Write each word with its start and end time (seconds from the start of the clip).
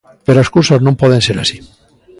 Pero 0.25 0.37
as 0.41 0.51
cousas 0.55 0.79
non 0.85 0.99
poden 1.01 1.21
ser 1.27 1.37
así. 1.39 1.57